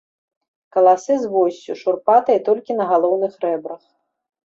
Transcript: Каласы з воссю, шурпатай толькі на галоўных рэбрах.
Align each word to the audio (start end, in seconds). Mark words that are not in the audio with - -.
Каласы 0.77 1.13
з 1.27 1.29
воссю, 1.35 1.71
шурпатай 1.83 2.43
толькі 2.51 2.81
на 2.83 2.91
галоўных 2.97 3.33
рэбрах. 3.49 3.83